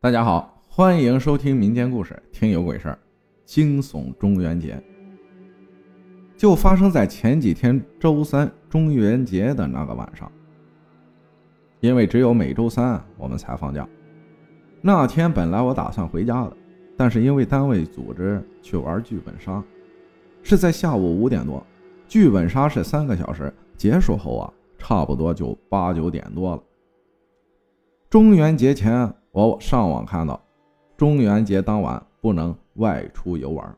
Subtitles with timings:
[0.00, 2.94] 大家好，欢迎收听民间故事《听有鬼事儿》，
[3.44, 4.80] 惊悚中元节
[6.36, 10.30] 就发生在前几天周三中元节的那个晚上。
[11.80, 13.88] 因为只有每周三我们才放假，
[14.80, 16.56] 那天本来我打算回家的，
[16.96, 19.60] 但是因为单位组织去玩剧本杀，
[20.44, 21.60] 是在下午五点多，
[22.06, 26.62] 剧本杀是三个小时，结束后啊，差不多就八九点多了。
[28.10, 29.12] 中元节前。
[29.32, 30.40] 我上网看到，
[30.96, 33.76] 中元节当晚不能外出游玩，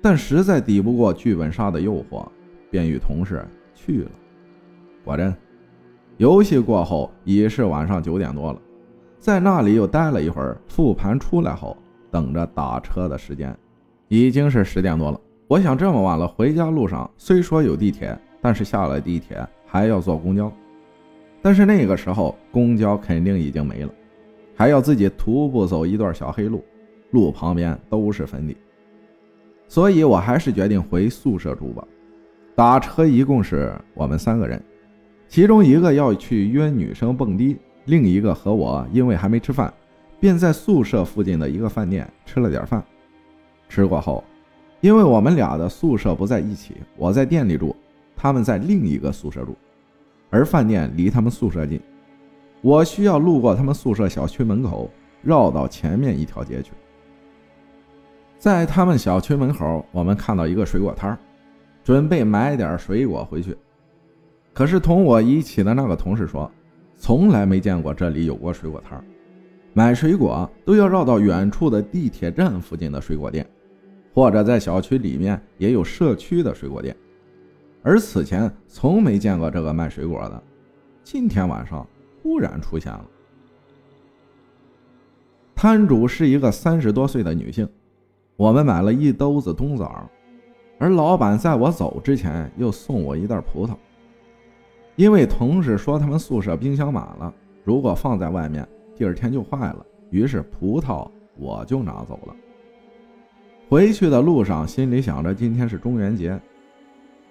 [0.00, 2.24] 但实在抵不过剧本杀的诱惑，
[2.70, 3.44] 便与同事
[3.74, 4.10] 去了。
[5.04, 5.34] 果真，
[6.18, 8.60] 游戏过后已是晚上九点多了，
[9.18, 11.76] 在那里又待了一会儿，复盘出来后，
[12.12, 13.54] 等着打车的时间，
[14.06, 15.20] 已经是十点多了。
[15.48, 20.50] 我想这么晚了，回家路上虽说有地铁，但是下了地铁还要坐公交，
[21.42, 23.90] 但是那个时候公交肯定已经没了。
[24.54, 26.64] 还要自己徒步走一段小黑路，
[27.10, 28.56] 路旁边都是坟地，
[29.68, 31.86] 所以我还是决定回宿舍住吧。
[32.54, 34.62] 打车一共是我们三个人，
[35.28, 39.72] 其中一个要去约女生蹦迪，另一个和我因为还没吃饭，
[40.18, 42.82] 便在宿舍附近的一个饭店吃了点饭。
[43.68, 44.24] 吃过后，
[44.80, 47.76] 因为我们俩的宿舍不在一起，我在店里住，
[48.16, 49.54] 他们在另一个宿舍住，
[50.30, 51.80] 而饭店离他们宿舍近。
[52.62, 54.90] 我需要路过他们宿舍小区门口，
[55.22, 56.72] 绕到前面一条街去。
[58.38, 61.16] 在他们小区门口，我们看到一个水果摊
[61.84, 63.56] 准备买点水果回去。
[64.52, 66.50] 可是同我一起的那个同事说，
[66.96, 69.02] 从来没见过这里有过水果摊
[69.72, 73.46] 买水果都要绕到远处的地铁站附近的水果店，
[74.14, 76.96] 或者在小区里面也有社区的水果店，
[77.86, 80.42] 而此前从没见过这个卖水果的。
[81.04, 81.86] 今天晚上。
[82.20, 83.06] 突然出现了，
[85.54, 87.68] 摊主是一个三十多岁的女性。
[88.34, 90.10] 我们买了一兜子冬枣，
[90.80, 93.76] 而老板在我走之前又送我一袋葡萄，
[94.96, 97.32] 因为同事说他们宿舍冰箱满了，
[97.62, 98.66] 如果放在外面，
[98.96, 99.86] 第二天就坏了。
[100.10, 102.34] 于是葡萄我就拿走了。
[103.68, 106.36] 回去的路上，心里想着今天是中元节，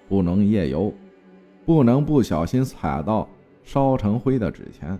[0.08, 0.92] 不能夜游，
[1.64, 3.28] 不能不小心踩到。
[3.64, 4.96] 烧成灰的纸钱，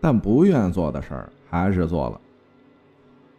[0.00, 2.20] 但不愿做的事儿还是做了。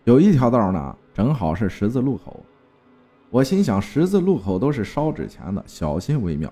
[0.05, 2.41] 有一条道呢，正好是十字路口。
[3.29, 6.49] 我心想，十字路口都是烧纸钱的，小心为妙。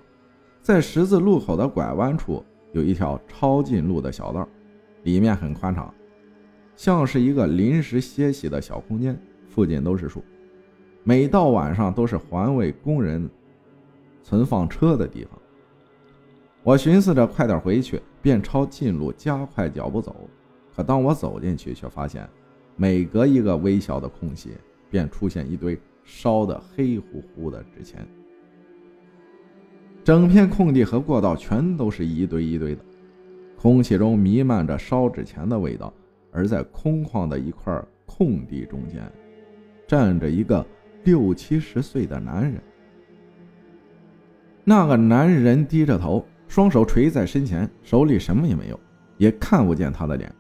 [0.62, 4.46] 在十字路口的拐弯处有一条抄近路的小道，
[5.04, 5.94] 里面很宽敞，
[6.76, 9.18] 像是一个临时歇息的小空间。
[9.48, 10.22] 附近都是树，
[11.06, 13.30] 每到晚上都是环卫工人
[14.26, 15.40] 存放车的地方。
[16.64, 20.28] 我寻思着快点回去，便抄近路加快脚步走。
[20.76, 22.28] 可当我走进去，却发现
[22.76, 24.54] 每隔一个微小的空隙，
[24.90, 28.04] 便出现一堆烧得黑乎乎的纸钱。
[30.04, 32.82] 整片空地和过道全都是一堆一堆的，
[33.56, 35.94] 空气中弥漫着烧纸钱的味道。
[36.32, 39.04] 而在空旷的一块空地中间，
[39.88, 40.66] 站着一个
[41.04, 42.60] 六七十岁的男人。
[44.66, 46.26] 那个男人低着头。
[46.48, 48.80] 双手垂在身前，手里什么也没有，
[49.18, 50.32] 也看不见他的脸，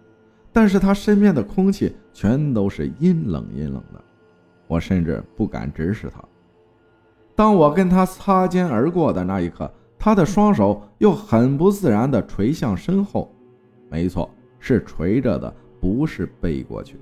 [0.53, 4.00] 但是他身边的空气全都是阴冷阴冷的，
[4.68, 6.24] 我甚至不敢直视他。
[7.36, 13.34] 当我跟他擦肩而过的那一刻，他的双手又很不自然地垂向身后，
[13.90, 17.00] 没错，是垂着的，不是背过去。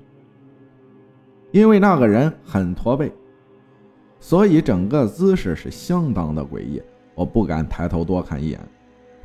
[1.52, 3.12] 因为那个人很驼背，
[4.18, 6.82] 所以整个姿势是相当的诡异，
[7.14, 8.60] 我不敢抬头多看一眼。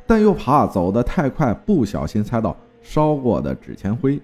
[0.06, 4.20] 但又怕走得太快，不小心踩到烧过的纸钱灰。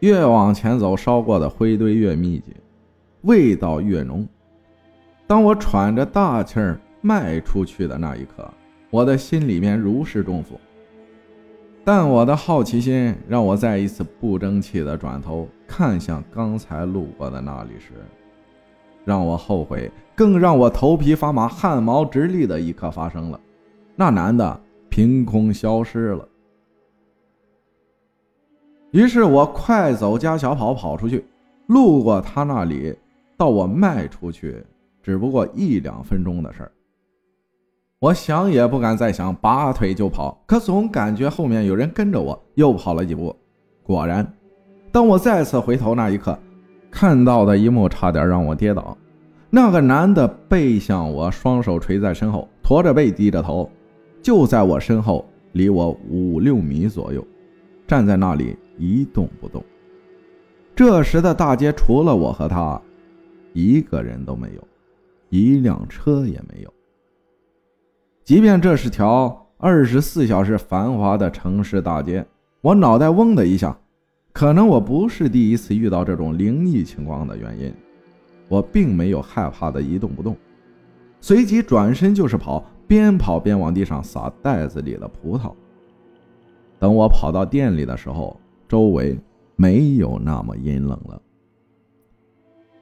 [0.00, 2.54] 越往前走，烧过的灰堆越密集，
[3.22, 4.26] 味道越浓。
[5.26, 8.46] 当我喘着大气儿迈出去的那一刻，
[8.90, 10.60] 我的心里面如释重负。
[11.84, 17.92] 但我的好奇心让我再一次不争气地转头看向刚才路过的那里时，
[19.04, 23.40] 让我后悔，更让我头皮发麻、汗毛直立的一刻发生了。
[23.96, 24.60] 那男的。
[24.94, 26.28] 凭空消失了。
[28.90, 31.24] 于是我快走加小跑跑出去，
[31.68, 32.94] 路过他那里，
[33.38, 34.62] 到我迈出去，
[35.02, 36.70] 只不过一两分钟的事儿。
[38.00, 43.34] 我想也不敢再想，拔腿就跑，可总感觉后面有人跟着我，又跑了几步。
[43.82, 44.30] 果然，
[44.92, 46.38] 当我再次回头那一刻，
[46.92, 48.96] 看到的一幕差点让我跌倒。
[49.50, 53.68] 那个男的背向我，双手垂在身后，驼着背，低着头。
[54.22, 57.26] 就在我身后，离我五六米左右，
[57.88, 59.64] 站在那里一动不动。
[60.76, 62.80] 这时的大街除了我和他，
[63.52, 64.68] 一个人都没有，
[65.28, 66.72] 一辆车也没有。
[68.24, 72.24] 即便这是条二十四小时繁华的城市大街，
[72.60, 73.76] 我脑袋嗡的一下。
[74.32, 77.72] 可能我不是第一次遇到这种灵异情况的原因，
[78.48, 80.36] 我并没有害怕的一动不动，
[81.20, 85.52] 随即转身就是跑，边跑边往地上撒袋子里的葡萄。
[86.78, 89.18] 等我跑到店里的时候，周围
[89.54, 91.20] 没有那么阴冷了。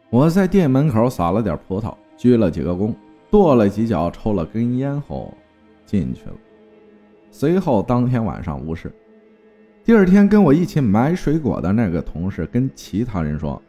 [0.08, 2.94] 我在店门口撒了点葡萄，鞠了几个躬，
[3.30, 5.34] 跺了几脚，抽了根烟后
[5.84, 6.36] 进去了。
[7.30, 8.92] 随后当天晚上无事。
[9.90, 13.60] 第二天跟我一起买水果的那个同事跟其他人说，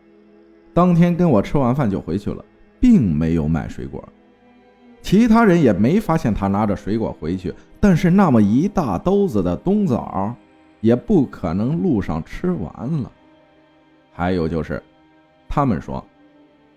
[0.71, 2.45] 当天跟我吃完饭就回去了，
[2.79, 4.07] 并没有买水果。
[5.01, 10.31] 其他人也没发现他拿着水果回去，但是那么一大兜子的冬枣，
[10.79, 13.11] 也不可能路上吃完了。
[14.13, 14.79] 还有就是，
[15.49, 16.05] 他们说，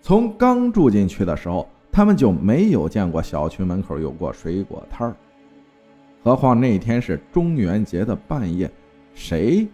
[0.01, 5.15] 从刚住进去的时候，他们就没有见过小区门口有过水果摊儿，
[6.23, 8.67] 何况那天是中元节的半夜。
[9.15, 9.67] 谁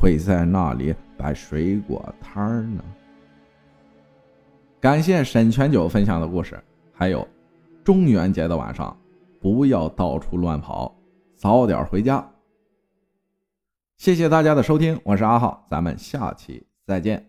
[0.00, 2.82] 会在那里摆水果摊儿呢？
[4.80, 6.58] 感谢沈全九分享的故事，
[6.92, 7.26] 还有
[7.84, 8.96] 中元节的晚上
[9.40, 10.92] 不要到处乱跑，
[11.36, 12.28] 早点回家。
[13.98, 17.27] 谢谢大家的收听，我是阿浩，咱们下期再见。